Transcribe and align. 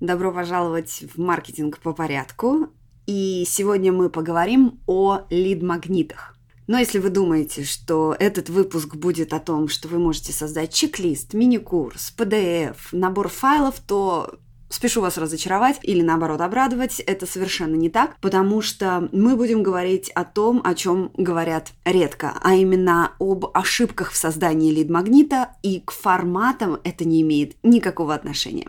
Добро 0.00 0.32
пожаловать 0.32 1.04
в 1.14 1.20
маркетинг 1.20 1.78
по 1.78 1.92
порядку. 1.92 2.68
И 3.06 3.44
сегодня 3.46 3.92
мы 3.92 4.08
поговорим 4.08 4.80
о 4.86 5.26
лид-магнитах. 5.28 6.36
Но 6.66 6.78
если 6.78 6.98
вы 6.98 7.10
думаете, 7.10 7.64
что 7.64 8.16
этот 8.18 8.48
выпуск 8.48 8.96
будет 8.96 9.34
о 9.34 9.40
том, 9.40 9.68
что 9.68 9.88
вы 9.88 9.98
можете 9.98 10.32
создать 10.32 10.72
чек-лист, 10.72 11.34
мини-курс, 11.34 12.14
PDF, 12.16 12.76
набор 12.92 13.28
файлов, 13.28 13.78
то 13.80 14.38
Спешу 14.72 15.00
вас 15.00 15.18
разочаровать 15.18 15.80
или 15.82 16.00
наоборот 16.00 16.40
обрадовать, 16.40 17.00
это 17.00 17.26
совершенно 17.26 17.74
не 17.74 17.90
так, 17.90 18.14
потому 18.20 18.62
что 18.62 19.08
мы 19.10 19.34
будем 19.34 19.64
говорить 19.64 20.10
о 20.10 20.24
том, 20.24 20.62
о 20.62 20.76
чем 20.76 21.10
говорят 21.16 21.72
редко, 21.84 22.38
а 22.40 22.54
именно 22.54 23.10
об 23.18 23.46
ошибках 23.52 24.12
в 24.12 24.16
создании 24.16 24.70
лид-магнита, 24.70 25.56
и 25.64 25.80
к 25.80 25.90
форматам 25.90 26.78
это 26.84 27.04
не 27.04 27.20
имеет 27.22 27.56
никакого 27.64 28.14
отношения. 28.14 28.68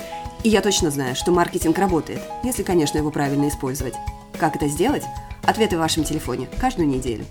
И 0.43 0.49
я 0.49 0.61
точно 0.61 0.89
знаю, 0.89 1.15
что 1.15 1.31
маркетинг 1.31 1.77
работает, 1.77 2.21
если, 2.43 2.63
конечно, 2.63 2.97
его 2.97 3.11
правильно 3.11 3.47
использовать. 3.47 3.93
Как 4.39 4.55
это 4.55 4.67
сделать? 4.67 5.03
Ответы 5.43 5.75
в 5.75 5.79
вашем 5.79 6.03
телефоне 6.03 6.47
каждую 6.59 6.87
неделю. 6.87 7.25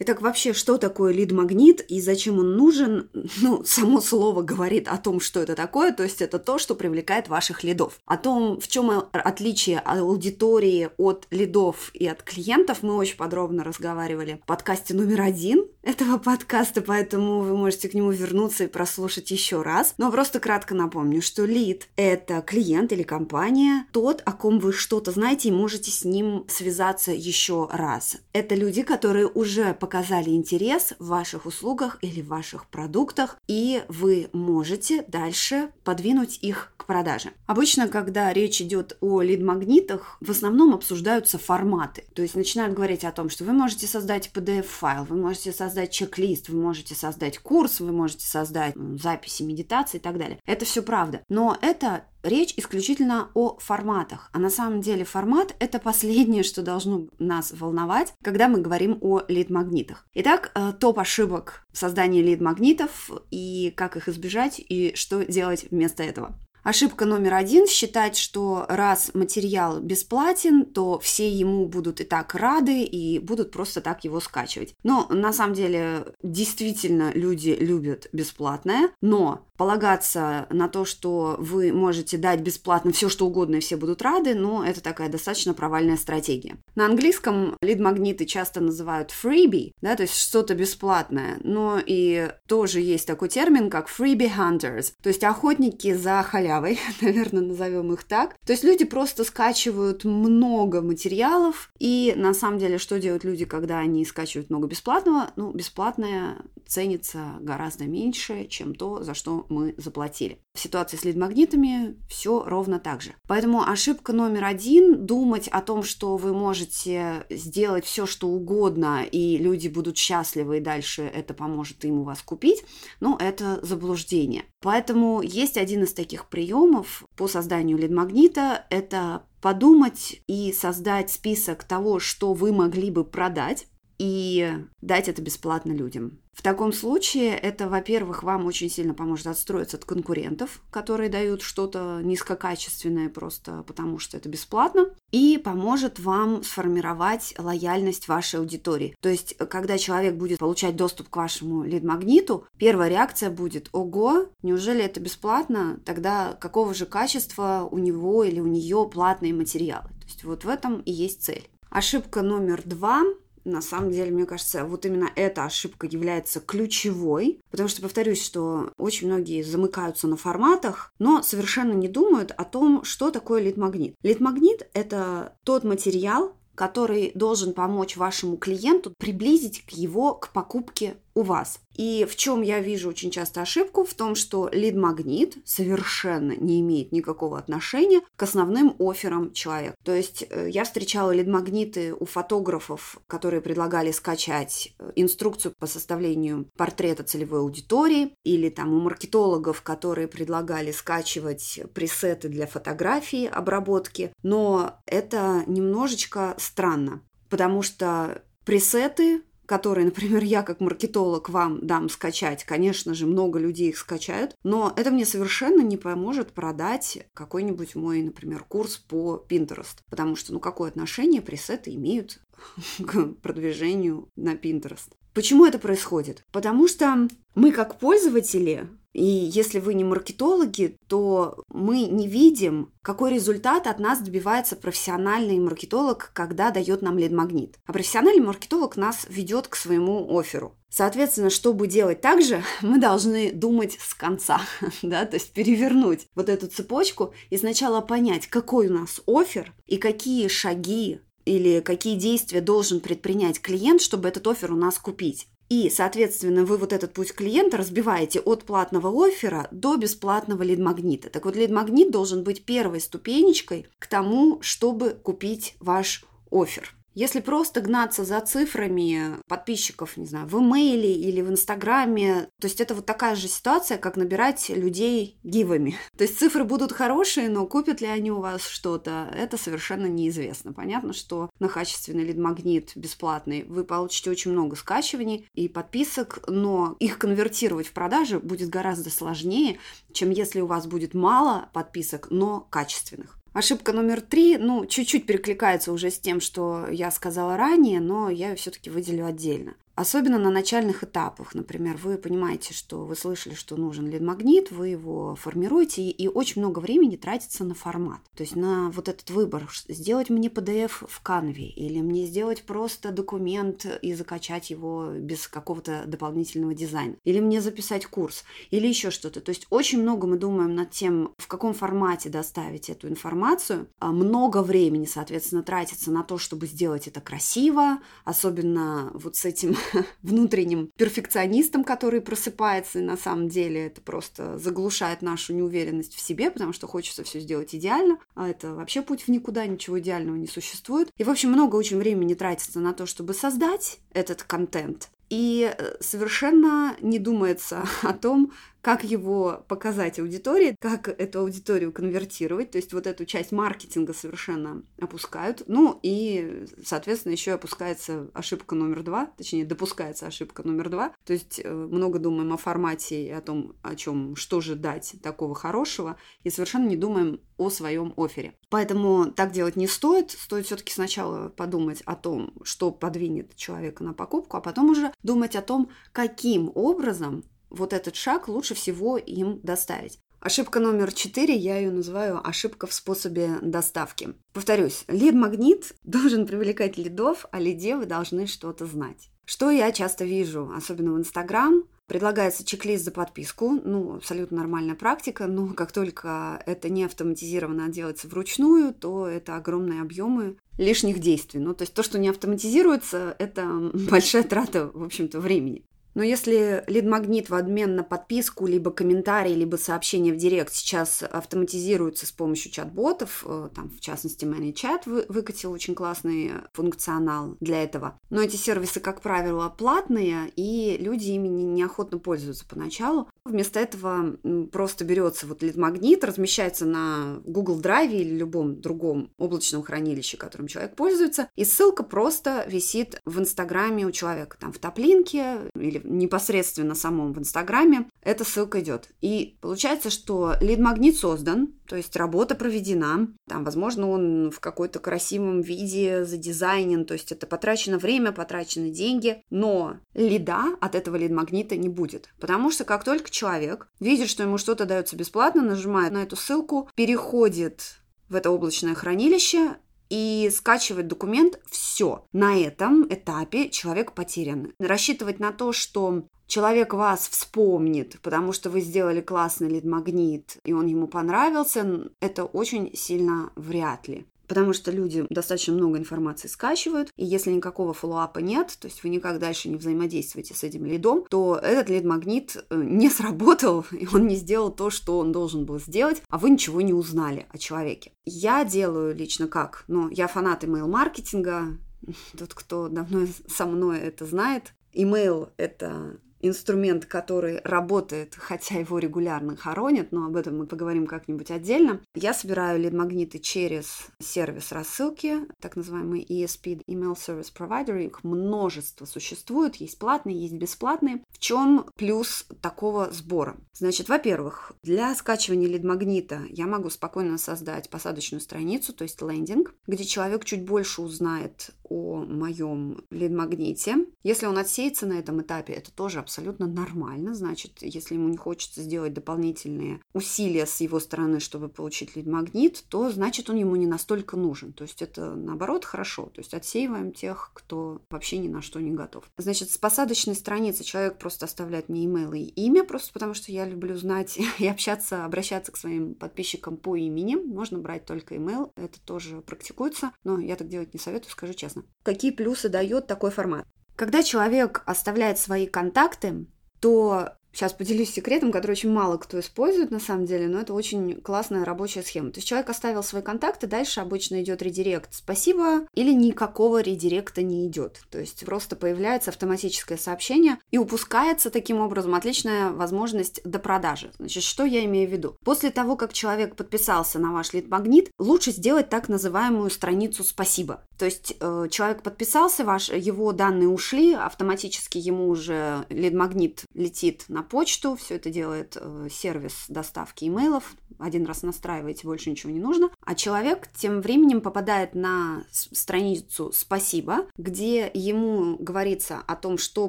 Итак, 0.00 0.20
вообще, 0.22 0.52
что 0.52 0.76
такое 0.76 1.12
лид-магнит 1.12 1.80
и 1.80 2.00
зачем 2.00 2.38
он 2.38 2.56
нужен? 2.56 3.08
Ну, 3.40 3.62
само 3.64 4.00
слово 4.00 4.42
говорит 4.42 4.88
о 4.88 4.96
том, 4.98 5.20
что 5.20 5.40
это 5.40 5.54
такое, 5.54 5.92
то 5.92 6.02
есть 6.02 6.20
это 6.20 6.38
то, 6.38 6.58
что 6.58 6.74
привлекает 6.74 7.28
ваших 7.28 7.62
лидов. 7.62 8.00
О 8.04 8.16
том, 8.16 8.60
в 8.60 8.66
чем 8.66 8.90
отличие 9.12 9.78
аудитории 9.78 10.90
от 10.98 11.26
лидов 11.30 11.90
и 11.94 12.06
от 12.06 12.22
клиентов, 12.22 12.78
мы 12.82 12.96
очень 12.96 13.16
подробно 13.16 13.62
разговаривали 13.62 14.40
в 14.42 14.46
подкасте 14.46 14.94
номер 14.94 15.20
один 15.20 15.66
этого 15.82 16.18
подкаста, 16.18 16.80
поэтому 16.80 17.40
вы 17.40 17.56
можете 17.56 17.88
к 17.88 17.94
нему 17.94 18.10
вернуться 18.10 18.64
и 18.64 18.68
прослушать 18.68 19.30
еще 19.30 19.62
раз. 19.62 19.94
Но 19.98 20.10
просто 20.10 20.40
кратко 20.40 20.74
напомню, 20.74 21.22
что 21.22 21.44
лид– 21.44 21.88
это 21.96 22.40
клиент 22.40 22.92
или 22.92 23.02
компания, 23.02 23.86
тот, 23.92 24.22
о 24.24 24.32
ком 24.32 24.58
вы 24.58 24.72
что-то 24.72 25.12
знаете 25.12 25.50
и 25.50 25.52
можете 25.52 25.90
с 25.90 26.04
ним 26.04 26.46
связаться 26.48 27.12
еще 27.12 27.68
раз. 27.70 28.16
Это 28.32 28.54
люди, 28.54 28.82
которые 28.82 29.28
уже 29.28 29.74
показали 29.84 30.30
интерес 30.30 30.94
в 30.98 31.08
ваших 31.08 31.44
услугах 31.44 31.98
или 32.00 32.22
в 32.22 32.28
ваших 32.28 32.68
продуктах, 32.68 33.36
и 33.46 33.82
вы 33.88 34.30
можете 34.32 35.02
дальше 35.08 35.72
подвинуть 35.84 36.38
их 36.40 36.72
к 36.78 36.86
продаже. 36.86 37.32
Обычно, 37.44 37.88
когда 37.88 38.32
речь 38.32 38.62
идет 38.62 38.96
о 39.02 39.20
лид-магнитах, 39.20 40.16
в 40.22 40.30
основном 40.30 40.72
обсуждаются 40.72 41.36
форматы. 41.36 42.04
То 42.14 42.22
есть 42.22 42.34
начинают 42.34 42.72
говорить 42.72 43.04
о 43.04 43.12
том, 43.12 43.28
что 43.28 43.44
вы 43.44 43.52
можете 43.52 43.86
создать 43.86 44.30
PDF-файл, 44.32 45.04
вы 45.04 45.16
можете 45.16 45.52
создать 45.52 45.90
чек-лист, 45.90 46.48
вы 46.48 46.62
можете 46.62 46.94
создать 46.94 47.36
курс, 47.36 47.80
вы 47.80 47.92
можете 47.92 48.26
создать 48.26 48.74
записи 49.02 49.42
медитации 49.42 49.98
и 49.98 50.00
так 50.00 50.16
далее. 50.16 50.40
Это 50.46 50.64
все 50.64 50.82
правда. 50.82 51.22
Но 51.28 51.58
это 51.60 52.04
речь 52.24 52.54
исключительно 52.56 53.30
о 53.34 53.58
форматах. 53.58 54.30
А 54.32 54.38
на 54.38 54.50
самом 54.50 54.80
деле 54.80 55.04
формат– 55.04 55.54
это 55.60 55.78
последнее, 55.78 56.42
что 56.42 56.62
должно 56.62 57.06
нас 57.18 57.52
волновать, 57.52 58.14
когда 58.22 58.48
мы 58.48 58.60
говорим 58.60 58.98
о 59.00 59.20
лид-магнитах. 59.28 60.06
Итак, 60.14 60.50
э, 60.54 60.72
топ 60.72 60.98
ошибок 60.98 61.66
в 61.72 61.78
создании 61.78 62.22
лид-магнитов 62.22 63.10
и 63.30 63.72
как 63.76 63.96
их 63.96 64.08
избежать 64.08 64.58
и 64.58 64.94
что 64.96 65.24
делать 65.24 65.66
вместо 65.70 66.02
этого. 66.02 66.34
Ошибка 66.64 67.04
номер 67.04 67.34
один– 67.34 67.66
считать, 67.68 68.16
что 68.16 68.64
раз 68.70 69.10
материал 69.12 69.80
бесплатен, 69.80 70.64
то 70.64 70.98
все 70.98 71.28
ему 71.28 71.66
будут 71.66 72.00
и 72.00 72.04
так 72.04 72.34
рады 72.34 72.82
и 72.82 73.18
будут 73.18 73.50
просто 73.50 73.82
так 73.82 74.02
его 74.04 74.18
скачивать. 74.18 74.74
Но 74.82 75.06
на 75.10 75.34
самом 75.34 75.52
деле 75.52 76.06
действительно 76.22 77.12
люди 77.12 77.50
любят 77.50 78.08
бесплатное, 78.12 78.88
но 79.02 79.44
полагаться 79.56 80.46
на 80.50 80.68
то, 80.68 80.86
что 80.86 81.36
вы 81.38 81.72
можете 81.72 82.16
дать 82.16 82.40
бесплатно 82.40 82.92
все, 82.92 83.08
что 83.10 83.26
угодно, 83.26 83.56
и 83.56 83.60
все 83.60 83.76
будут 83.76 84.00
рады, 84.02 84.34
но 84.34 84.64
это 84.64 84.82
такая 84.82 85.10
достаточно 85.10 85.52
провальная 85.54 85.96
стратегия. 85.96 86.56
На 86.74 86.86
английском 86.86 87.56
лид-магниты 87.60 88.24
часто 88.24 88.60
называют 88.60 89.12
freebie, 89.12 89.72
да, 89.80 89.96
то 89.96 90.02
есть 90.02 90.16
что-то 90.16 90.54
бесплатное, 90.54 91.38
но 91.42 91.78
и 91.84 92.30
тоже 92.48 92.80
есть 92.80 93.06
такой 93.06 93.28
термин, 93.28 93.70
как 93.70 93.88
freebie 93.88 94.32
hunters, 94.34 94.92
то 95.02 95.08
есть 95.08 95.22
охотники 95.22 95.92
за 95.92 96.22
халявой, 96.22 96.53
наверное, 97.00 97.42
назовем 97.42 97.92
их 97.92 98.04
так. 98.04 98.36
То 98.46 98.52
есть 98.52 98.64
люди 98.64 98.84
просто 98.84 99.24
скачивают 99.24 100.04
много 100.04 100.82
материалов, 100.82 101.70
и 101.78 102.14
на 102.16 102.34
самом 102.34 102.58
деле, 102.58 102.78
что 102.78 102.98
делают 102.98 103.24
люди, 103.24 103.44
когда 103.44 103.78
они 103.78 104.04
скачивают 104.04 104.50
много 104.50 104.66
бесплатного? 104.66 105.30
Ну, 105.36 105.52
бесплатное 105.52 106.36
ценится 106.74 107.36
гораздо 107.40 107.84
меньше, 107.84 108.48
чем 108.48 108.74
то, 108.74 109.04
за 109.04 109.14
что 109.14 109.46
мы 109.48 109.74
заплатили. 109.76 110.40
В 110.54 110.58
ситуации 110.58 110.96
с 110.96 111.04
лид-магнитами 111.04 111.96
все 112.08 112.42
ровно 112.44 112.80
так 112.80 113.00
же. 113.00 113.14
Поэтому 113.28 113.62
ошибка 113.62 114.12
номер 114.12 114.44
один– 114.44 115.06
думать 115.06 115.46
о 115.46 115.60
том, 115.60 115.84
что 115.84 116.16
вы 116.16 116.32
можете 116.34 117.26
сделать 117.30 117.84
все, 117.84 118.06
что 118.06 118.26
угодно, 118.26 119.04
и 119.04 119.38
люди 119.38 119.68
будут 119.68 119.96
счастливы, 119.96 120.56
и 120.56 120.60
дальше 120.60 121.02
это 121.02 121.32
поможет 121.32 121.84
им 121.84 122.00
у 122.00 122.02
вас 122.02 122.22
купить, 122.22 122.64
ну, 122.98 123.16
это 123.18 123.60
заблуждение. 123.62 124.42
Поэтому 124.60 125.22
есть 125.22 125.56
один 125.56 125.84
из 125.84 125.92
таких 125.92 126.28
приемов 126.28 127.04
по 127.16 127.28
созданию 127.28 127.78
лид-магнита– 127.78 128.66
это 128.70 129.26
подумать 129.40 130.22
и 130.26 130.52
создать 130.52 131.12
список 131.12 131.62
того, 131.62 132.00
что 132.00 132.34
вы 132.34 132.52
могли 132.52 132.90
бы 132.90 133.04
продать, 133.04 133.68
и 133.98 134.52
дать 134.80 135.08
это 135.08 135.22
бесплатно 135.22 135.72
людям. 135.72 136.23
В 136.34 136.42
таком 136.42 136.72
случае 136.72 137.36
это, 137.36 137.68
во-первых, 137.68 138.22
вам 138.22 138.44
очень 138.46 138.68
сильно 138.68 138.92
поможет 138.92 139.28
отстроиться 139.28 139.76
от 139.76 139.84
конкурентов, 139.84 140.60
которые 140.70 141.08
дают 141.08 141.42
что-то 141.42 142.00
низкокачественное 142.02 143.08
просто 143.08 143.62
потому, 143.66 143.98
что 143.98 144.16
это 144.16 144.28
бесплатно, 144.28 144.90
и 145.12 145.38
поможет 145.38 146.00
вам 146.00 146.42
сформировать 146.42 147.34
лояльность 147.38 148.08
вашей 148.08 148.40
аудитории. 148.40 148.96
То 149.00 149.08
есть, 149.08 149.36
когда 149.36 149.78
человек 149.78 150.16
будет 150.16 150.40
получать 150.40 150.76
доступ 150.76 151.08
к 151.08 151.16
вашему 151.16 151.62
лид-магниту, 151.62 152.46
первая 152.58 152.90
реакция 152.90 153.30
будет 153.30 153.68
«Ого, 153.72 154.26
неужели 154.42 154.82
это 154.82 155.00
бесплатно? 155.00 155.78
Тогда 155.84 156.32
какого 156.32 156.74
же 156.74 156.84
качества 156.84 157.68
у 157.70 157.78
него 157.78 158.24
или 158.24 158.40
у 158.40 158.46
нее 158.46 158.90
платные 158.92 159.32
материалы?» 159.32 159.88
То 160.00 160.06
есть 160.06 160.24
вот 160.24 160.44
в 160.44 160.48
этом 160.48 160.80
и 160.80 160.90
есть 160.90 161.22
цель. 161.22 161.48
Ошибка 161.70 162.22
номер 162.22 162.62
два 162.64 163.02
на 163.44 163.60
самом 163.60 163.90
деле, 163.90 164.10
мне 164.10 164.26
кажется, 164.26 164.64
вот 164.64 164.86
именно 164.86 165.10
эта 165.16 165.44
ошибка 165.44 165.86
является 165.86 166.40
ключевой, 166.40 167.40
потому 167.50 167.68
что, 167.68 167.82
повторюсь, 167.82 168.22
что 168.24 168.72
очень 168.76 169.08
многие 169.08 169.42
замыкаются 169.42 170.08
на 170.08 170.16
форматах, 170.16 170.92
но 170.98 171.22
совершенно 171.22 171.72
не 171.72 171.88
думают 171.88 172.30
о 172.30 172.44
том, 172.44 172.84
что 172.84 173.10
такое 173.10 173.42
лид-магнит. 173.42 173.94
Лид-магнит– 174.02 174.68
это 174.74 175.36
тот 175.44 175.64
материал, 175.64 176.34
который 176.54 177.12
должен 177.14 177.52
помочь 177.52 177.96
вашему 177.96 178.36
клиенту 178.36 178.94
приблизить 178.96 179.64
его 179.70 180.14
к 180.14 180.32
покупке 180.32 180.96
у 181.14 181.22
вас. 181.22 181.60
И 181.74 182.06
в 182.08 182.16
чем 182.16 182.42
я 182.42 182.60
вижу 182.60 182.88
очень 182.88 183.10
часто 183.10 183.42
ошибку? 183.42 183.84
В 183.84 183.94
том, 183.94 184.14
что 184.14 184.48
лид-магнит 184.52 185.36
совершенно 185.44 186.32
не 186.32 186.60
имеет 186.60 186.92
никакого 186.92 187.38
отношения 187.38 188.00
к 188.16 188.22
основным 188.22 188.76
офферам 188.78 189.32
человека. 189.32 189.76
То 189.84 189.92
есть 189.92 190.24
э, 190.28 190.48
я 190.50 190.64
встречала 190.64 191.10
лид-магниты 191.12 191.94
у 191.94 192.04
фотографов, 192.04 192.98
которые 193.06 193.40
предлагали 193.40 193.90
скачать 193.90 194.74
э, 194.78 194.92
инструкцию 194.96 195.54
по 195.58 195.66
составлению 195.66 196.48
портрета 196.56 197.02
целевой 197.02 197.40
аудитории, 197.40 198.14
или 198.24 198.50
там 198.50 198.72
у 198.72 198.80
маркетологов, 198.80 199.62
которые 199.62 200.08
предлагали 200.08 200.70
скачивать 200.70 201.60
пресеты 201.74 202.28
для 202.28 202.46
фотографии, 202.46 203.26
обработки. 203.26 204.12
Но 204.22 204.78
это 204.86 205.42
немножечко 205.46 206.34
странно, 206.38 207.02
потому 207.28 207.62
что 207.62 208.22
пресеты 208.44 209.22
которые, 209.46 209.84
например, 209.84 210.22
я 210.24 210.42
как 210.42 210.60
маркетолог 210.60 211.28
вам 211.28 211.66
дам 211.66 211.88
скачать, 211.88 212.44
конечно 212.44 212.94
же, 212.94 213.06
много 213.06 213.38
людей 213.38 213.70
их 213.70 213.78
скачают, 213.78 214.34
но 214.42 214.72
это 214.76 214.90
мне 214.90 215.04
совершенно 215.04 215.62
не 215.62 215.76
поможет 215.76 216.32
продать 216.32 217.06
какой-нибудь 217.14 217.74
мой, 217.74 218.02
например, 218.02 218.44
курс 218.44 218.76
по 218.76 219.24
Pinterest, 219.28 219.78
потому 219.90 220.16
что, 220.16 220.32
ну, 220.32 220.40
какое 220.40 220.70
отношение 220.70 221.22
пресеты 221.22 221.74
имеют 221.74 222.20
к 222.78 223.14
продвижению 223.22 224.08
на 224.16 224.34
Pinterest? 224.34 224.88
Почему 225.12 225.46
это 225.46 225.58
происходит? 225.58 226.24
Потому 226.32 226.66
что 226.66 227.08
мы 227.36 227.52
как 227.52 227.78
пользователи 227.78 228.68
И 228.94 229.04
если 229.04 229.58
вы 229.58 229.74
не 229.74 229.84
маркетологи, 229.84 230.78
то 230.88 231.42
мы 231.48 231.82
не 231.82 232.06
видим, 232.06 232.72
какой 232.80 233.12
результат 233.12 233.66
от 233.66 233.80
нас 233.80 233.98
добивается 234.00 234.54
профессиональный 234.54 235.38
маркетолог, 235.38 236.12
когда 236.14 236.52
дает 236.52 236.80
нам 236.80 236.96
лид-магнит. 236.96 237.58
А 237.66 237.72
профессиональный 237.72 238.24
маркетолог 238.24 238.76
нас 238.76 239.04
ведет 239.08 239.48
к 239.48 239.56
своему 239.56 240.16
оферу. 240.16 240.56
Соответственно, 240.70 241.30
чтобы 241.30 241.66
делать 241.66 242.00
так 242.00 242.22
же, 242.22 242.42
мы 242.62 242.78
должны 242.78 243.32
думать 243.32 243.76
с 243.80 243.94
конца, 243.94 244.40
да, 244.82 245.04
то 245.04 245.16
есть 245.16 245.32
перевернуть 245.32 246.06
вот 246.14 246.28
эту 246.28 246.46
цепочку 246.46 247.14
и 247.30 247.36
сначала 247.36 247.80
понять, 247.80 248.28
какой 248.28 248.68
у 248.68 248.72
нас 248.72 249.00
офер 249.06 249.52
и 249.66 249.76
какие 249.76 250.28
шаги 250.28 251.00
или 251.24 251.60
какие 251.60 251.96
действия 251.96 252.40
должен 252.40 252.80
предпринять 252.80 253.40
клиент, 253.40 253.80
чтобы 253.80 254.08
этот 254.08 254.26
офер 254.26 254.52
у 254.52 254.56
нас 254.56 254.78
купить. 254.78 255.28
И, 255.54 255.70
соответственно, 255.70 256.44
вы 256.44 256.56
вот 256.56 256.72
этот 256.72 256.94
путь 256.94 257.12
клиента 257.12 257.56
разбиваете 257.56 258.18
от 258.18 258.42
платного 258.42 259.06
оффера 259.06 259.46
до 259.52 259.76
бесплатного 259.76 260.42
лид-магнита. 260.42 261.10
Так 261.10 261.26
вот, 261.26 261.36
лид-магнит 261.36 261.92
должен 261.92 262.24
быть 262.24 262.44
первой 262.44 262.80
ступенечкой 262.80 263.68
к 263.78 263.86
тому, 263.86 264.42
чтобы 264.42 264.98
купить 265.00 265.54
ваш 265.60 266.04
офер. 266.32 266.74
Если 266.94 267.20
просто 267.20 267.60
гнаться 267.60 268.04
за 268.04 268.20
цифрами 268.20 269.18
подписчиков, 269.26 269.96
не 269.96 270.06
знаю, 270.06 270.28
в 270.28 270.38
имейле 270.38 270.92
или 270.92 271.20
в 271.20 271.30
инстаграме, 271.30 272.28
то 272.40 272.46
есть 272.46 272.60
это 272.60 272.74
вот 272.74 272.86
такая 272.86 273.16
же 273.16 273.26
ситуация, 273.26 273.78
как 273.78 273.96
набирать 273.96 274.48
людей 274.48 275.18
гивами. 275.24 275.76
То 275.98 276.04
есть 276.04 276.18
цифры 276.18 276.44
будут 276.44 276.72
хорошие, 276.72 277.28
но 277.28 277.46
купят 277.46 277.80
ли 277.80 277.88
они 277.88 278.12
у 278.12 278.20
вас 278.20 278.46
что-то, 278.46 279.10
это 279.12 279.36
совершенно 279.36 279.86
неизвестно. 279.86 280.52
Понятно, 280.52 280.92
что 280.92 281.30
на 281.40 281.48
качественный 281.48 282.04
лид-магнит 282.04 282.72
бесплатный 282.76 283.44
вы 283.44 283.64
получите 283.64 284.10
очень 284.10 284.30
много 284.30 284.54
скачиваний 284.54 285.26
и 285.34 285.48
подписок, 285.48 286.20
но 286.28 286.76
их 286.78 286.98
конвертировать 286.98 287.66
в 287.66 287.72
продажи 287.72 288.20
будет 288.20 288.50
гораздо 288.50 288.90
сложнее, 288.90 289.58
чем 289.92 290.10
если 290.10 290.40
у 290.40 290.46
вас 290.46 290.66
будет 290.66 290.94
мало 290.94 291.48
подписок, 291.52 292.08
но 292.10 292.40
качественных. 292.40 293.18
Ошибка 293.34 293.72
номер 293.72 294.00
три, 294.00 294.38
ну, 294.38 294.64
чуть-чуть 294.64 295.06
перекликается 295.06 295.72
уже 295.72 295.90
с 295.90 295.98
тем, 295.98 296.20
что 296.20 296.68
я 296.70 296.92
сказала 296.92 297.36
ранее, 297.36 297.80
но 297.80 298.08
я 298.08 298.30
ее 298.30 298.36
все-таки 298.36 298.70
выделю 298.70 299.06
отдельно. 299.06 299.56
Особенно 299.76 300.18
на 300.18 300.30
начальных 300.30 300.84
этапах. 300.84 301.34
Например, 301.34 301.76
вы 301.76 301.98
понимаете, 301.98 302.54
что 302.54 302.84
вы 302.84 302.94
слышали, 302.94 303.34
что 303.34 303.56
нужен 303.56 303.88
лид-магнит, 303.88 304.52
вы 304.52 304.68
его 304.68 305.16
формируете, 305.16 305.82
и, 305.82 306.08
очень 306.08 306.42
много 306.42 306.60
времени 306.60 306.96
тратится 306.96 307.44
на 307.44 307.54
формат. 307.54 308.00
То 308.16 308.22
есть 308.22 308.36
на 308.36 308.70
вот 308.70 308.88
этот 308.88 309.10
выбор, 309.10 309.50
сделать 309.68 310.10
мне 310.10 310.28
PDF 310.28 310.86
в 310.86 311.02
Canva 311.04 311.34
или 311.34 311.80
мне 311.80 312.06
сделать 312.06 312.44
просто 312.44 312.92
документ 312.92 313.66
и 313.82 313.94
закачать 313.94 314.50
его 314.50 314.92
без 314.92 315.26
какого-то 315.26 315.84
дополнительного 315.86 316.54
дизайна. 316.54 316.96
Или 317.04 317.18
мне 317.20 317.40
записать 317.40 317.86
курс, 317.86 318.24
или 318.50 318.68
еще 318.68 318.90
что-то. 318.90 319.20
То 319.20 319.30
есть 319.30 319.46
очень 319.50 319.82
много 319.82 320.06
мы 320.06 320.18
думаем 320.18 320.54
над 320.54 320.70
тем, 320.70 321.14
в 321.18 321.26
каком 321.26 321.52
формате 321.52 322.10
доставить 322.10 322.70
эту 322.70 322.88
информацию. 322.88 323.68
А 323.80 323.90
много 323.90 324.42
времени, 324.42 324.84
соответственно, 324.84 325.42
тратится 325.42 325.90
на 325.90 326.04
то, 326.04 326.16
чтобы 326.16 326.46
сделать 326.46 326.86
это 326.86 327.00
красиво, 327.00 327.78
особенно 328.04 328.92
вот 328.94 329.16
с 329.16 329.24
этим 329.24 329.56
внутренним 330.02 330.70
перфекционистом, 330.76 331.64
который 331.64 332.00
просыпается, 332.00 332.78
и 332.78 332.82
на 332.82 332.96
самом 332.96 333.28
деле 333.28 333.66
это 333.66 333.80
просто 333.80 334.38
заглушает 334.38 335.02
нашу 335.02 335.34
неуверенность 335.34 335.94
в 335.94 336.00
себе, 336.00 336.30
потому 336.30 336.52
что 336.52 336.66
хочется 336.66 337.04
все 337.04 337.20
сделать 337.20 337.54
идеально, 337.54 337.98
а 338.14 338.28
это 338.28 338.54
вообще 338.54 338.82
путь 338.82 339.02
в 339.02 339.08
никуда, 339.08 339.46
ничего 339.46 339.78
идеального 339.78 340.16
не 340.16 340.26
существует. 340.26 340.90
И, 340.96 341.04
в 341.04 341.10
общем, 341.10 341.30
много 341.30 341.56
очень 341.56 341.78
времени 341.78 342.14
тратится 342.14 342.60
на 342.60 342.72
то, 342.72 342.86
чтобы 342.86 343.14
создать 343.14 343.78
этот 343.92 344.22
контент, 344.22 344.90
и 345.10 345.54
э, 345.56 345.76
совершенно 345.80 346.76
не 346.80 346.98
думается 346.98 347.64
о 347.82 347.92
том, 347.92 348.32
как 348.64 348.82
его 348.82 349.44
показать 349.46 349.98
аудитории, 349.98 350.56
как 350.58 350.88
эту 350.88 351.20
аудиторию 351.20 351.70
конвертировать, 351.70 352.52
то 352.52 352.56
есть 352.56 352.72
вот 352.72 352.86
эту 352.86 353.04
часть 353.04 353.30
маркетинга 353.30 353.92
совершенно 353.92 354.62
опускают. 354.80 355.42
Ну 355.46 355.78
и, 355.82 356.46
соответственно, 356.64 357.12
еще 357.12 357.32
опускается 357.32 358.08
ошибка 358.14 358.54
номер 358.54 358.82
два, 358.82 359.12
точнее, 359.18 359.44
допускается 359.44 360.06
ошибка 360.06 360.42
номер 360.44 360.70
два, 360.70 360.94
то 361.04 361.12
есть 361.12 361.42
э, 361.44 361.52
много 361.52 361.98
думаем 361.98 362.32
о 362.32 362.38
формате 362.38 363.06
и 363.06 363.10
о 363.10 363.20
том, 363.20 363.54
о 363.60 363.76
чем, 363.76 364.16
что 364.16 364.40
же 364.40 364.54
дать 364.54 364.94
такого 365.02 365.34
хорошего, 365.34 365.98
и 366.22 366.30
совершенно 366.30 366.66
не 366.66 366.78
думаем 366.78 367.20
о 367.36 367.50
своем 367.50 367.92
офере. 367.98 368.32
Поэтому 368.48 369.10
так 369.10 369.32
делать 369.32 369.56
не 369.56 369.66
стоит, 369.66 370.10
стоит 370.10 370.46
все-таки 370.46 370.72
сначала 370.72 371.28
подумать 371.28 371.82
о 371.84 371.96
том, 371.96 372.32
что 372.44 372.70
подвинет 372.70 373.36
человека 373.36 373.84
на 373.84 373.92
покупку, 373.92 374.38
а 374.38 374.40
потом 374.40 374.70
уже 374.70 374.90
думать 375.02 375.36
о 375.36 375.42
том, 375.42 375.68
каким 375.92 376.50
образом 376.54 377.24
вот 377.54 377.72
этот 377.72 377.96
шаг 377.96 378.28
лучше 378.28 378.54
всего 378.54 378.98
им 378.98 379.40
доставить. 379.42 379.98
Ошибка 380.20 380.58
номер 380.58 380.92
четыре, 380.92 381.36
я 381.36 381.58
ее 381.58 381.70
называю 381.70 382.26
ошибка 382.26 382.66
в 382.66 382.72
способе 382.72 383.38
доставки. 383.42 384.14
Повторюсь, 384.32 384.84
лид-магнит 384.88 385.74
должен 385.82 386.26
привлекать 386.26 386.78
лидов, 386.78 387.26
а 387.30 387.38
лиде 387.38 387.76
вы 387.76 387.84
должны 387.84 388.26
что-то 388.26 388.64
знать. 388.64 389.10
Что 389.26 389.50
я 389.50 389.70
часто 389.72 390.04
вижу, 390.04 390.50
особенно 390.54 390.92
в 390.92 390.98
Инстаграм, 390.98 391.64
Предлагается 391.86 392.46
чек-лист 392.46 392.82
за 392.82 392.92
подписку, 392.92 393.60
ну, 393.62 393.96
абсолютно 393.96 394.38
нормальная 394.38 394.74
практика, 394.74 395.26
но 395.26 395.52
как 395.52 395.70
только 395.70 396.42
это 396.46 396.70
не 396.70 396.84
автоматизировано, 396.84 397.66
а 397.66 397.68
делается 397.68 398.08
вручную, 398.08 398.72
то 398.72 399.06
это 399.06 399.36
огромные 399.36 399.82
объемы 399.82 400.38
лишних 400.56 400.98
действий. 400.98 401.40
Ну, 401.40 401.52
то 401.52 401.62
есть 401.62 401.74
то, 401.74 401.82
что 401.82 401.98
не 401.98 402.08
автоматизируется, 402.08 403.14
это 403.18 403.70
большая 403.90 404.22
трата, 404.22 404.70
в 404.72 404.82
общем-то, 404.82 405.20
времени. 405.20 405.66
Но 405.94 406.02
если 406.02 406.64
лид-магнит 406.66 407.30
в 407.30 407.34
обмен 407.34 407.76
на 407.76 407.84
подписку, 407.84 408.46
либо 408.46 408.70
комментарий, 408.70 409.34
либо 409.34 409.56
сообщение 409.56 410.12
в 410.12 410.16
директ 410.16 410.52
сейчас 410.52 411.02
автоматизируется 411.02 412.06
с 412.06 412.12
помощью 412.12 412.50
чат-ботов, 412.50 413.24
э, 413.26 413.48
там, 413.54 413.70
в 413.70 413.80
частности, 413.80 414.24
ManyChat 414.24 415.06
выкатил 415.08 415.52
очень 415.52 415.74
классный 415.74 416.32
функционал 416.52 417.36
для 417.40 417.62
этого. 417.62 417.98
Но 418.10 418.20
эти 418.20 418.36
сервисы, 418.36 418.80
как 418.80 419.02
правило, 419.02 419.48
платные, 419.48 420.30
и 420.36 420.76
люди 420.78 421.10
ими 421.10 421.28
неохотно 421.28 421.98
пользуются 421.98 422.44
поначалу. 422.46 423.08
Вместо 423.24 423.58
этого 423.58 424.18
просто 424.52 424.84
берется 424.84 425.26
вот 425.26 425.42
лид-магнит, 425.42 426.04
размещается 426.04 426.66
на 426.66 427.20
Google 427.24 427.58
Drive 427.60 427.90
или 427.90 428.18
любом 428.18 428.60
другом 428.60 429.10
облачном 429.16 429.62
хранилище, 429.62 430.18
которым 430.18 430.46
человек 430.46 430.76
пользуется, 430.76 431.28
и 431.34 431.44
ссылка 431.46 431.84
просто 431.84 432.44
висит 432.46 433.00
в 433.06 433.18
Инстаграме 433.18 433.86
у 433.86 433.92
человека, 433.92 434.36
там 434.38 434.52
в 434.52 434.58
топлинке 434.58 435.50
или 435.56 435.80
непосредственно 435.84 436.74
самом 436.74 437.14
в 437.14 437.18
Инстаграме, 437.18 437.88
эта 438.02 438.24
ссылка 438.24 438.60
идет. 438.60 438.90
И 439.00 439.38
получается, 439.40 439.88
что 439.88 440.34
лид-магнит 440.42 440.98
создан, 440.98 441.54
то 441.68 441.76
есть 441.76 441.96
работа 441.96 442.34
проведена, 442.34 443.08
там, 443.28 443.44
возможно, 443.44 443.90
он 443.90 444.30
в 444.30 444.40
какой-то 444.40 444.78
красивом 444.78 445.40
виде 445.40 446.04
задизайнен, 446.04 446.84
то 446.84 446.94
есть 446.94 447.12
это 447.12 447.26
потрачено 447.26 447.78
время, 447.78 448.12
потрачены 448.12 448.70
деньги, 448.70 449.22
но 449.30 449.78
лида 449.94 450.56
от 450.60 450.74
этого 450.74 450.96
лид-магнита 450.96 451.56
не 451.56 451.68
будет, 451.68 452.08
потому 452.20 452.50
что 452.50 452.64
как 452.64 452.84
только 452.84 453.10
человек 453.10 453.68
видит, 453.80 454.08
что 454.08 454.22
ему 454.22 454.38
что-то 454.38 454.66
дается 454.66 454.96
бесплатно, 454.96 455.42
нажимает 455.42 455.92
на 455.92 456.02
эту 456.02 456.16
ссылку, 456.16 456.68
переходит 456.74 457.78
в 458.08 458.16
это 458.16 458.30
облачное 458.30 458.74
хранилище, 458.74 459.56
и 459.90 460.30
скачивать 460.34 460.88
документ, 460.88 461.38
все. 461.46 462.06
На 462.12 462.36
этом 462.36 462.86
этапе 462.88 463.48
человек 463.50 463.92
потерян. 463.92 464.52
Рассчитывать 464.58 465.20
на 465.20 465.30
то, 465.30 465.52
что 465.52 466.04
человек 466.26 466.74
вас 466.74 467.08
вспомнит, 467.08 467.98
потому 468.02 468.32
что 468.32 468.50
вы 468.50 468.60
сделали 468.60 469.00
классный 469.00 469.48
лид-магнит, 469.48 470.38
и 470.44 470.52
он 470.52 470.66
ему 470.66 470.86
понравился, 470.86 471.90
это 472.00 472.24
очень 472.24 472.74
сильно 472.74 473.32
вряд 473.36 473.88
ли 473.88 474.06
потому 474.26 474.52
что 474.52 474.70
люди 474.70 475.04
достаточно 475.10 475.54
много 475.54 475.78
информации 475.78 476.28
скачивают, 476.28 476.90
и 476.96 477.04
если 477.04 477.30
никакого 477.30 477.74
фоллоуапа 477.74 478.20
нет, 478.20 478.56
то 478.60 478.68
есть 478.68 478.82
вы 478.82 478.88
никак 478.88 479.18
дальше 479.18 479.48
не 479.48 479.56
взаимодействуете 479.56 480.34
с 480.34 480.42
этим 480.42 480.64
лидом, 480.64 481.04
то 481.08 481.36
этот 481.36 481.68
лид-магнит 481.68 482.36
э, 482.48 482.56
не 482.56 482.88
сработал, 482.90 483.64
и 483.70 483.86
он 483.92 484.06
не 484.06 484.16
сделал 484.16 484.50
то, 484.50 484.70
что 484.70 484.98
он 484.98 485.12
должен 485.12 485.44
был 485.44 485.58
сделать, 485.58 486.02
а 486.08 486.18
вы 486.18 486.30
ничего 486.30 486.60
не 486.60 486.72
узнали 486.72 487.26
о 487.30 487.38
человеке. 487.38 487.92
Я 488.04 488.44
делаю 488.44 488.94
лично 488.94 489.28
как? 489.28 489.64
Ну, 489.68 489.88
я 489.90 490.08
фанат 490.08 490.44
email-маркетинга, 490.44 491.58
тот, 492.18 492.34
кто 492.34 492.68
давно 492.68 493.06
со 493.28 493.46
мной 493.46 493.78
это 493.78 494.06
знает. 494.06 494.54
Email– 494.74 495.30
это 495.36 495.98
инструмент, 496.26 496.86
который 496.86 497.40
работает, 497.44 498.14
хотя 498.16 498.58
его 498.58 498.78
регулярно 498.78 499.36
хоронят, 499.36 499.92
но 499.92 500.06
об 500.06 500.16
этом 500.16 500.38
мы 500.38 500.46
поговорим 500.46 500.86
как-нибудь 500.86 501.30
отдельно. 501.30 501.80
Я 501.94 502.14
собираю 502.14 502.58
лид-магниты 502.60 503.18
через 503.18 503.88
сервис 504.00 504.50
рассылки, 504.50 505.18
так 505.40 505.56
называемый 505.56 506.04
ESP, 506.04 506.64
Email 506.66 506.94
Service 506.94 507.32
Provider, 507.36 507.84
их 507.84 508.02
множество 508.04 508.86
существует, 508.86 509.56
есть 509.56 509.78
платные, 509.78 510.18
есть 510.18 510.34
бесплатные. 510.34 511.04
В 511.10 511.18
чем 511.18 511.66
плюс 511.76 512.26
такого 512.40 512.90
сбора? 512.90 513.36
Значит, 513.52 513.88
во-первых, 513.88 514.52
для 514.62 514.94
скачивания 514.94 515.48
лид-магнита 515.48 516.22
я 516.30 516.46
могу 516.46 516.70
спокойно 516.70 517.18
создать 517.18 517.68
посадочную 517.68 518.20
страницу, 518.20 518.72
то 518.72 518.84
есть 518.84 519.00
лендинг, 519.02 519.54
где 519.66 519.84
человек 519.84 520.24
чуть 520.24 520.44
больше 520.44 520.80
узнает 520.80 521.50
о 521.64 522.04
моем 522.04 522.84
лид-магните. 522.90 523.86
Если 524.02 524.26
он 524.26 524.38
отсеется 524.38 524.86
на 524.86 524.94
этом 524.94 525.20
этапе, 525.20 525.52
это 525.52 525.70
тоже 525.72 525.98
абсолютно 525.98 526.13
абсолютно 526.14 526.46
нормально. 526.46 527.14
Значит, 527.14 527.62
если 527.62 527.94
ему 527.94 528.08
не 528.08 528.16
хочется 528.16 528.62
сделать 528.62 528.94
дополнительные 528.94 529.80
усилия 529.94 530.46
с 530.46 530.60
его 530.60 530.78
стороны, 530.78 531.18
чтобы 531.18 531.48
получить 531.48 531.96
лид-магнит, 531.96 532.64
то 532.68 532.90
значит 532.90 533.30
он 533.30 533.36
ему 533.36 533.56
не 533.56 533.66
настолько 533.66 534.16
нужен. 534.16 534.52
То 534.52 534.62
есть 534.62 534.80
это 534.80 535.16
наоборот 535.16 535.64
хорошо. 535.64 536.06
То 536.06 536.20
есть 536.20 536.32
отсеиваем 536.32 536.92
тех, 536.92 537.32
кто 537.34 537.80
вообще 537.90 538.18
ни 538.18 538.28
на 538.28 538.42
что 538.42 538.60
не 538.60 538.70
готов. 538.70 539.04
Значит, 539.18 539.50
с 539.50 539.58
посадочной 539.58 540.14
страницы 540.14 540.62
человек 540.62 540.98
просто 540.98 541.24
оставляет 541.24 541.68
мне 541.68 541.84
имейл 541.84 542.12
и 542.12 542.20
имя, 542.20 542.62
просто 542.62 542.92
потому 542.92 543.14
что 543.14 543.32
я 543.32 543.44
люблю 543.44 543.76
знать 543.76 544.16
и 544.38 544.46
общаться, 544.46 545.04
обращаться 545.04 545.50
к 545.50 545.56
своим 545.56 545.94
подписчикам 545.94 546.56
по 546.56 546.76
имени. 546.76 547.16
Можно 547.16 547.58
брать 547.58 547.86
только 547.86 548.16
имейл, 548.16 548.52
это 548.54 548.80
тоже 548.80 549.20
практикуется, 549.20 549.90
но 550.04 550.20
я 550.20 550.36
так 550.36 550.48
делать 550.48 550.74
не 550.74 550.78
советую, 550.78 551.10
скажу 551.10 551.34
честно. 551.34 551.64
Какие 551.82 552.12
плюсы 552.12 552.48
дает 552.48 552.86
такой 552.86 553.10
формат? 553.10 553.46
Когда 553.76 554.02
человек 554.02 554.62
оставляет 554.66 555.18
свои 555.18 555.46
контакты, 555.46 556.26
то 556.60 557.14
Сейчас 557.34 557.52
поделюсь 557.52 557.90
секретом, 557.90 558.30
который 558.30 558.52
очень 558.52 558.70
мало 558.70 558.96
кто 558.96 559.18
использует 559.18 559.72
на 559.72 559.80
самом 559.80 560.06
деле, 560.06 560.28
но 560.28 560.38
это 560.38 560.54
очень 560.54 561.00
классная 561.00 561.44
рабочая 561.44 561.82
схема. 561.82 562.12
То 562.12 562.18
есть 562.18 562.28
человек 562.28 562.48
оставил 562.48 562.84
свои 562.84 563.02
контакты, 563.02 563.48
дальше 563.48 563.80
обычно 563.80 564.22
идет 564.22 564.40
редирект 564.40 564.94
«спасибо» 564.94 565.66
или 565.74 565.92
никакого 565.92 566.60
редиректа 566.62 567.22
не 567.22 567.48
идет. 567.48 567.80
То 567.90 567.98
есть 567.98 568.24
просто 568.24 568.54
появляется 568.54 569.10
автоматическое 569.10 569.76
сообщение 569.76 570.38
и 570.52 570.58
упускается 570.58 571.28
таким 571.28 571.58
образом 571.58 571.96
отличная 571.96 572.50
возможность 572.50 573.20
до 573.24 573.40
продажи. 573.40 573.90
Значит, 573.98 574.22
что 574.22 574.44
я 574.44 574.64
имею 574.64 574.88
в 574.88 574.92
виду? 574.92 575.16
После 575.24 575.50
того, 575.50 575.74
как 575.74 575.92
человек 575.92 576.36
подписался 576.36 577.00
на 577.00 577.12
ваш 577.12 577.32
лид-магнит, 577.32 577.90
лучше 577.98 578.30
сделать 578.30 578.68
так 578.68 578.88
называемую 578.88 579.50
страницу 579.50 580.04
«спасибо». 580.04 580.64
То 580.78 580.84
есть 580.84 581.16
э, 581.18 581.48
человек 581.50 581.82
подписался, 581.82 582.44
ваш, 582.44 582.68
его 582.68 583.10
данные 583.10 583.48
ушли, 583.48 583.92
автоматически 583.92 584.78
ему 584.78 585.08
уже 585.08 585.66
лид-магнит 585.68 586.44
летит 586.54 587.04
на 587.08 587.23
почту, 587.24 587.76
все 587.76 587.96
это 587.96 588.10
делает 588.10 588.56
э, 588.60 588.88
сервис 588.90 589.46
доставки 589.48 590.04
имейлов, 590.04 590.54
один 590.78 591.06
раз 591.06 591.22
настраиваете, 591.22 591.86
больше 591.86 592.10
ничего 592.10 592.32
не 592.32 592.40
нужно. 592.40 592.70
А 592.84 592.94
человек 592.94 593.48
тем 593.56 593.80
временем 593.80 594.20
попадает 594.20 594.74
на 594.74 595.24
страницу 595.30 596.32
«Спасибо», 596.34 597.06
где 597.16 597.70
ему 597.72 598.36
говорится 598.38 599.02
о 599.06 599.16
том, 599.16 599.38
что 599.38 599.68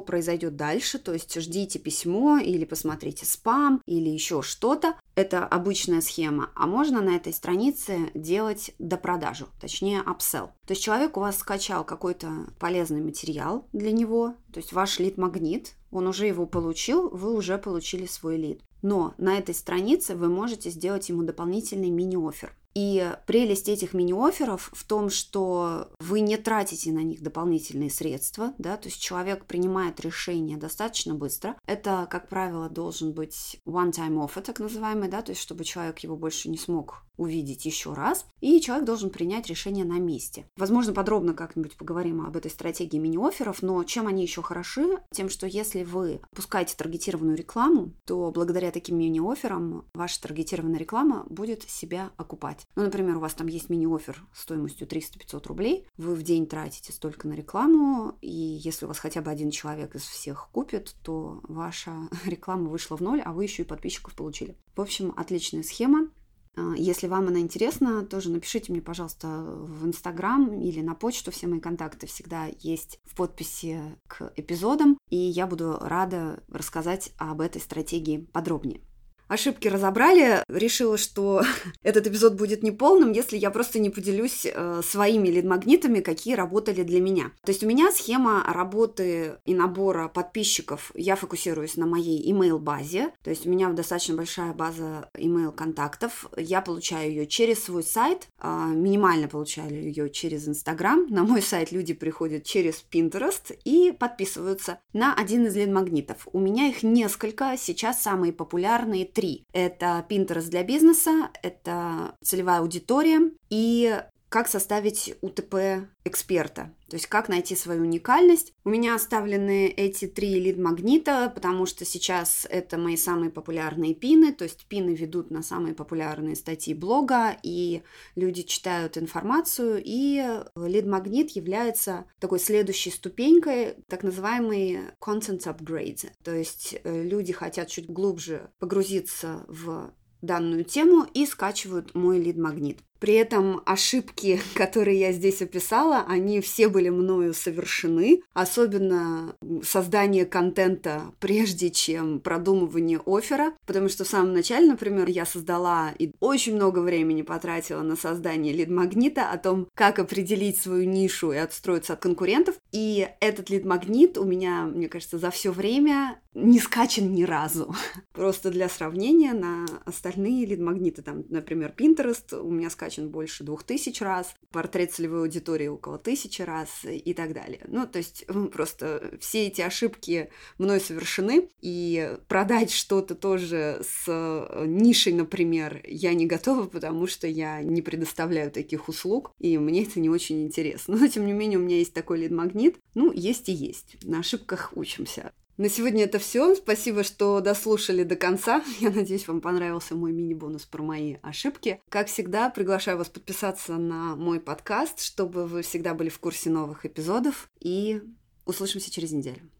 произойдет 0.00 0.56
дальше, 0.56 0.98
то 0.98 1.12
есть 1.12 1.40
ждите 1.40 1.78
письмо 1.78 2.38
или 2.38 2.64
посмотрите 2.64 3.26
спам 3.26 3.80
или 3.86 4.08
еще 4.08 4.42
что-то. 4.42 4.96
Это 5.14 5.46
обычная 5.46 6.02
схема. 6.02 6.50
А 6.54 6.66
можно 6.66 7.00
на 7.00 7.16
этой 7.16 7.32
странице 7.32 8.10
делать 8.14 8.72
допродажу, 8.78 9.46
точнее 9.60 10.02
upsell. 10.02 10.50
То 10.66 10.72
есть 10.72 10.82
человек 10.82 11.16
у 11.16 11.20
вас 11.20 11.38
скачал 11.38 11.84
какой-то 11.84 12.46
полезный 12.58 13.00
материал 13.00 13.66
для 13.72 13.92
него, 13.92 14.34
то 14.52 14.60
есть 14.60 14.72
ваш 14.72 14.98
лид-магнит, 14.98 15.72
он 15.96 16.06
уже 16.06 16.26
его 16.26 16.46
получил, 16.46 17.08
вы 17.08 17.32
уже 17.32 17.56
получили 17.56 18.06
свой 18.06 18.36
лид. 18.36 18.62
Но 18.82 19.14
на 19.16 19.38
этой 19.38 19.54
странице 19.54 20.14
вы 20.14 20.28
можете 20.28 20.70
сделать 20.70 21.08
ему 21.08 21.22
дополнительный 21.22 21.90
мини-офер. 21.90 22.52
И 22.76 23.10
прелесть 23.24 23.70
этих 23.70 23.94
мини-офферов 23.94 24.68
в 24.74 24.84
том, 24.84 25.08
что 25.08 25.88
вы 25.98 26.20
не 26.20 26.36
тратите 26.36 26.92
на 26.92 26.98
них 26.98 27.22
дополнительные 27.22 27.88
средства, 27.88 28.52
да, 28.58 28.76
то 28.76 28.88
есть 28.88 29.00
человек 29.00 29.46
принимает 29.46 29.98
решение 30.00 30.58
достаточно 30.58 31.14
быстро. 31.14 31.56
Это, 31.64 32.06
как 32.10 32.28
правило, 32.28 32.68
должен 32.68 33.14
быть 33.14 33.62
one-time 33.66 34.22
offer, 34.22 34.42
так 34.42 34.60
называемый, 34.60 35.08
да, 35.08 35.22
то 35.22 35.30
есть 35.32 35.40
чтобы 35.40 35.64
человек 35.64 36.00
его 36.00 36.18
больше 36.18 36.50
не 36.50 36.58
смог 36.58 37.06
увидеть 37.16 37.64
еще 37.64 37.94
раз, 37.94 38.26
и 38.40 38.60
человек 38.60 38.84
должен 38.84 39.08
принять 39.08 39.46
решение 39.46 39.86
на 39.86 39.98
месте. 39.98 40.44
Возможно, 40.56 40.92
подробно 40.92 41.32
как-нибудь 41.32 41.76
поговорим 41.78 42.20
об 42.20 42.36
этой 42.36 42.50
стратегии 42.50 42.98
мини-офферов, 42.98 43.62
но 43.62 43.82
чем 43.84 44.06
они 44.06 44.22
еще 44.22 44.42
хороши? 44.42 44.98
Тем, 45.12 45.30
что 45.30 45.46
если 45.46 45.82
вы 45.82 46.20
пускаете 46.34 46.76
таргетированную 46.76 47.38
рекламу, 47.38 47.94
то 48.04 48.30
благодаря 48.32 48.70
таким 48.70 48.98
мини-офферам 48.98 49.86
ваша 49.94 50.20
таргетированная 50.20 50.78
реклама 50.78 51.24
будет 51.30 51.62
себя 51.62 52.10
окупать. 52.18 52.65
Ну, 52.74 52.82
например, 52.82 53.16
у 53.16 53.20
вас 53.20 53.32
там 53.32 53.46
есть 53.46 53.70
мини-офер 53.70 54.22
стоимостью 54.34 54.86
300-500 54.86 55.48
рублей, 55.48 55.86
вы 55.96 56.14
в 56.14 56.22
день 56.22 56.46
тратите 56.46 56.92
столько 56.92 57.26
на 57.26 57.32
рекламу, 57.32 58.18
и 58.20 58.30
если 58.30 58.84
у 58.84 58.88
вас 58.88 58.98
хотя 58.98 59.22
бы 59.22 59.30
один 59.30 59.50
человек 59.50 59.94
из 59.94 60.02
всех 60.02 60.48
купит, 60.52 60.94
то 61.02 61.40
ваша 61.44 61.92
реклама 62.26 62.68
вышла 62.68 62.96
в 62.96 63.00
ноль, 63.00 63.22
а 63.22 63.32
вы 63.32 63.44
еще 63.44 63.62
и 63.62 63.66
подписчиков 63.66 64.14
получили. 64.14 64.58
В 64.74 64.82
общем, 64.82 65.14
отличная 65.16 65.62
схема. 65.62 66.10
А, 66.54 66.74
если 66.76 67.06
вам 67.06 67.28
она 67.28 67.40
интересна, 67.40 68.04
тоже 68.04 68.30
напишите 68.30 68.72
мне, 68.72 68.82
пожалуйста, 68.82 69.26
в 69.26 69.86
Инстаграм 69.86 70.52
или 70.60 70.82
на 70.82 70.94
почту. 70.94 71.30
Все 71.30 71.46
мои 71.46 71.60
контакты 71.60 72.06
всегда 72.06 72.46
есть 72.60 72.98
в 73.04 73.14
подписи 73.14 73.80
к 74.06 74.32
эпизодам, 74.36 74.98
и 75.08 75.16
я 75.16 75.46
буду 75.46 75.78
рада 75.80 76.42
рассказать 76.48 77.12
об 77.16 77.40
этой 77.40 77.60
стратегии 77.62 78.18
подробнее 78.32 78.82
ошибки 79.28 79.68
разобрали. 79.68 80.42
Решила, 80.48 80.98
что 80.98 81.42
этот 81.82 82.06
эпизод 82.06 82.34
будет 82.34 82.62
неполным, 82.62 83.12
если 83.12 83.36
я 83.36 83.50
просто 83.50 83.78
не 83.78 83.90
поделюсь 83.90 84.46
э, 84.46 84.80
своими 84.84 85.28
лид-магнитами, 85.28 86.00
какие 86.00 86.34
работали 86.34 86.82
для 86.82 87.00
меня. 87.00 87.32
То 87.44 87.52
есть 87.52 87.62
у 87.62 87.66
меня 87.66 87.90
схема 87.90 88.44
работы 88.46 89.36
и 89.44 89.54
набора 89.54 90.08
подписчиков, 90.08 90.92
я 90.94 91.16
фокусируюсь 91.16 91.76
на 91.76 91.86
моей 91.86 92.30
email-базе, 92.30 93.12
то 93.22 93.30
есть 93.30 93.46
у 93.46 93.50
меня 93.50 93.68
достаточно 93.70 94.14
большая 94.14 94.52
база 94.52 95.08
email-контактов, 95.16 96.26
я 96.36 96.60
получаю 96.60 97.10
ее 97.10 97.26
через 97.26 97.64
свой 97.64 97.82
сайт, 97.82 98.28
э, 98.40 98.48
минимально 98.48 99.28
получаю 99.28 99.82
ее 99.82 100.10
через 100.10 100.46
Instagram, 100.46 101.06
на 101.10 101.24
мой 101.24 101.42
сайт 101.42 101.72
люди 101.72 101.94
приходят 101.94 102.44
через 102.44 102.84
Pinterest 102.90 103.56
и 103.64 103.92
подписываются 103.92 104.80
на 104.92 105.14
один 105.14 105.46
из 105.46 105.56
лид-магнитов. 105.56 106.28
У 106.32 106.40
меня 106.40 106.68
их 106.68 106.82
несколько, 106.82 107.56
сейчас 107.56 108.02
самые 108.02 108.32
популярные 108.32 109.04
три. 109.16 109.46
Это 109.54 110.04
Pinterest 110.08 110.50
для 110.50 110.62
бизнеса, 110.62 111.30
это 111.42 112.16
целевая 112.22 112.60
аудитория 112.60 113.20
и 113.48 114.02
как 114.28 114.48
составить 114.48 115.14
УТП 115.20 115.88
эксперта, 116.04 116.74
то 116.88 116.96
есть 116.96 117.06
как 117.06 117.28
найти 117.28 117.54
свою 117.54 117.82
уникальность. 117.82 118.52
У 118.64 118.70
меня 118.70 118.94
оставлены 118.94 119.68
эти 119.68 120.06
три 120.06 120.40
лид-магнита, 120.40 121.30
потому 121.34 121.66
что 121.66 121.84
сейчас 121.84 122.46
это 122.48 122.78
мои 122.78 122.96
самые 122.96 123.30
популярные 123.30 123.94
пины, 123.94 124.32
то 124.32 124.44
есть 124.44 124.66
пины 124.66 124.94
ведут 124.94 125.30
на 125.30 125.42
самые 125.42 125.74
популярные 125.74 126.36
статьи 126.36 126.74
блога, 126.74 127.36
и 127.42 127.82
люди 128.14 128.42
читают 128.42 128.98
информацию, 128.98 129.80
и 129.84 130.42
лид-магнит 130.56 131.30
является 131.30 132.06
такой 132.20 132.40
следующей 132.40 132.90
ступенькой, 132.90 133.76
так 133.88 134.02
называемый 134.02 134.80
content 135.00 135.44
upgrade, 135.44 136.10
то 136.24 136.34
есть 136.34 136.76
э, 136.82 137.02
люди 137.02 137.32
хотят 137.32 137.68
чуть 137.68 137.88
глубже 137.88 138.50
погрузиться 138.58 139.44
в 139.48 139.92
данную 140.22 140.64
тему 140.64 141.06
и 141.14 141.26
скачивают 141.26 141.94
мой 141.94 142.20
лид-магнит. 142.20 142.80
При 142.98 143.14
этом 143.14 143.62
ошибки, 143.66 144.40
которые 144.54 144.98
я 144.98 145.12
здесь 145.12 145.42
описала, 145.42 146.04
они 146.08 146.40
все 146.40 146.68
были 146.68 146.88
мною 146.88 147.34
совершены, 147.34 148.22
особенно 148.32 149.36
создание 149.62 150.24
контента 150.24 151.12
прежде, 151.20 151.70
чем 151.70 152.20
продумывание 152.20 153.00
оффера, 153.04 153.52
потому 153.66 153.88
что 153.88 154.04
в 154.04 154.08
самом 154.08 154.32
начале, 154.32 154.66
например, 154.66 155.08
я 155.08 155.26
создала 155.26 155.92
и 155.98 156.12
очень 156.20 156.54
много 156.54 156.80
времени 156.80 157.22
потратила 157.22 157.82
на 157.82 157.96
создание 157.96 158.52
лид-магнита 158.52 159.30
о 159.30 159.38
том, 159.38 159.68
как 159.74 159.98
определить 159.98 160.58
свою 160.58 160.88
нишу 160.88 161.32
и 161.32 161.36
отстроиться 161.36 161.92
от 161.92 162.00
конкурентов, 162.00 162.56
и 162.72 163.08
этот 163.20 163.50
лид-магнит 163.50 164.18
у 164.18 164.24
меня, 164.24 164.64
мне 164.64 164.88
кажется, 164.88 165.18
за 165.18 165.30
все 165.30 165.50
время 165.50 166.20
не 166.34 166.58
скачан 166.58 167.12
ни 167.12 167.22
разу. 167.22 167.74
Просто 168.12 168.50
для 168.50 168.68
сравнения 168.68 169.32
на 169.32 169.66
остальные 169.84 170.46
лид-магниты, 170.46 171.02
там, 171.02 171.24
например, 171.28 171.74
Pinterest 171.76 172.38
у 172.38 172.50
меня 172.50 172.70
скачан 172.70 172.85
скачан 172.86 173.08
больше 173.08 173.44
двух 173.44 173.64
тысяч 173.64 174.00
раз, 174.00 174.34
портрет 174.50 174.92
целевой 174.92 175.22
аудитории 175.22 175.66
около 175.66 175.98
тысячи 175.98 176.42
раз 176.42 176.84
и 176.84 177.14
так 177.14 177.32
далее. 177.32 177.64
Ну, 177.68 177.86
то 177.86 177.98
есть 177.98 178.24
просто 178.52 179.18
все 179.20 179.46
эти 179.46 179.60
ошибки 179.60 180.30
мной 180.58 180.80
совершены, 180.80 181.48
и 181.60 182.16
продать 182.28 182.70
что-то 182.70 183.14
тоже 183.14 183.82
с 183.82 184.04
э, 184.06 184.64
нишей, 184.66 185.12
например, 185.12 185.80
я 185.84 186.14
не 186.14 186.26
готова, 186.26 186.66
потому 186.66 187.06
что 187.06 187.26
я 187.26 187.62
не 187.62 187.82
предоставляю 187.82 188.50
таких 188.50 188.88
услуг, 188.88 189.32
и 189.38 189.58
мне 189.58 189.82
это 189.82 190.00
не 190.00 190.08
очень 190.08 190.44
интересно. 190.44 190.96
Но, 191.00 191.08
тем 191.08 191.26
не 191.26 191.32
менее, 191.32 191.58
у 191.58 191.62
меня 191.62 191.78
есть 191.78 191.92
такой 191.92 192.20
лид-магнит. 192.20 192.76
Ну, 192.94 193.12
есть 193.12 193.48
и 193.48 193.52
есть. 193.52 193.96
На 194.04 194.20
ошибках 194.20 194.72
учимся. 194.74 195.32
На 195.56 195.70
сегодня 195.70 196.04
это 196.04 196.18
все. 196.18 196.54
Спасибо, 196.54 197.02
что 197.02 197.40
дослушали 197.40 198.02
до 198.02 198.14
конца. 198.14 198.62
Я 198.80 198.90
надеюсь, 198.90 199.26
вам 199.26 199.40
понравился 199.40 199.94
мой 199.94 200.12
мини-бонус 200.12 200.66
про 200.66 200.82
мои 200.82 201.16
ошибки. 201.22 201.80
Как 201.88 202.08
всегда, 202.08 202.50
приглашаю 202.50 202.98
вас 202.98 203.08
подписаться 203.08 203.76
на 203.76 204.16
мой 204.16 204.38
подкаст, 204.38 205.00
чтобы 205.00 205.46
вы 205.46 205.62
всегда 205.62 205.94
были 205.94 206.10
в 206.10 206.18
курсе 206.18 206.50
новых 206.50 206.84
эпизодов. 206.84 207.48
И 207.60 208.02
услышимся 208.44 208.90
через 208.90 209.12
неделю. 209.12 209.50